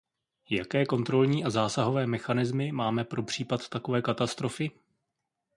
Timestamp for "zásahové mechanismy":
1.49-2.71